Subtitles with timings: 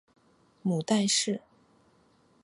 [0.63, 1.41] 母戴氏。